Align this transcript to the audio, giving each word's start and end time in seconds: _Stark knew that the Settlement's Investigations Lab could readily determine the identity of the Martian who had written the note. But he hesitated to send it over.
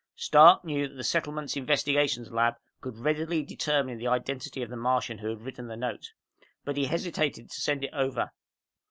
_Stark 0.19 0.65
knew 0.65 0.87
that 0.87 0.95
the 0.95 1.03
Settlement's 1.03 1.55
Investigations 1.55 2.31
Lab 2.31 2.55
could 2.81 2.97
readily 2.97 3.43
determine 3.43 3.99
the 3.99 4.07
identity 4.07 4.63
of 4.63 4.71
the 4.71 4.75
Martian 4.75 5.19
who 5.19 5.29
had 5.29 5.41
written 5.43 5.67
the 5.67 5.77
note. 5.77 6.13
But 6.65 6.75
he 6.75 6.85
hesitated 6.85 7.51
to 7.51 7.61
send 7.61 7.83
it 7.83 7.93
over. 7.93 8.31